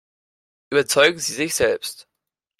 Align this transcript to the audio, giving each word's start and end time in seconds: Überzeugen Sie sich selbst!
Überzeugen 0.71 1.19
Sie 1.19 1.33
sich 1.35 1.53
selbst! 1.53 2.07